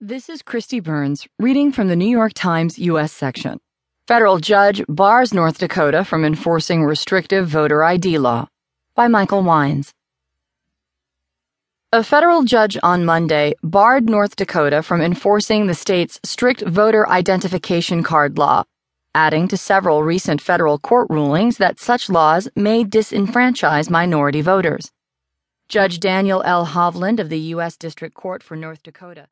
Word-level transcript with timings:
This 0.00 0.28
is 0.28 0.44
Kristi 0.44 0.80
Burns 0.80 1.26
reading 1.40 1.72
from 1.72 1.88
the 1.88 1.96
New 1.96 2.06
York 2.08 2.30
Times 2.32 2.78
U.S. 2.78 3.10
section. 3.10 3.58
Federal 4.06 4.38
judge 4.38 4.80
bars 4.88 5.34
North 5.34 5.58
Dakota 5.58 6.04
from 6.04 6.24
enforcing 6.24 6.84
restrictive 6.84 7.48
voter 7.48 7.82
ID 7.82 8.18
law 8.18 8.46
by 8.94 9.08
Michael 9.08 9.42
Wines. 9.42 9.92
A 11.92 12.04
federal 12.04 12.44
judge 12.44 12.78
on 12.80 13.04
Monday 13.04 13.54
barred 13.64 14.08
North 14.08 14.36
Dakota 14.36 14.84
from 14.84 15.00
enforcing 15.00 15.66
the 15.66 15.74
state's 15.74 16.20
strict 16.22 16.60
voter 16.60 17.08
identification 17.08 18.04
card 18.04 18.38
law, 18.38 18.62
adding 19.16 19.48
to 19.48 19.56
several 19.56 20.04
recent 20.04 20.40
federal 20.40 20.78
court 20.78 21.08
rulings 21.10 21.56
that 21.56 21.80
such 21.80 22.08
laws 22.08 22.48
may 22.54 22.84
disenfranchise 22.84 23.90
minority 23.90 24.42
voters. 24.42 24.92
Judge 25.68 25.98
Daniel 25.98 26.44
L. 26.44 26.66
Hovland 26.66 27.18
of 27.18 27.30
the 27.30 27.40
U.S. 27.56 27.76
District 27.76 28.14
Court 28.14 28.44
for 28.44 28.54
North 28.54 28.84
Dakota 28.84 29.26